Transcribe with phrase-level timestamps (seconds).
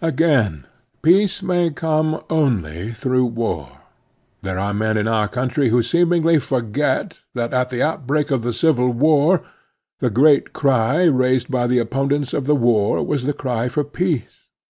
[0.00, 0.68] Again,
[1.02, 3.78] peace may come only through war.
[4.42, 8.52] There are men in our cotintry who seemingly forget that at the outbreak of the
[8.52, 9.42] Civil War
[9.98, 14.46] the great cry raised by the opponents of the war was the cry for peace.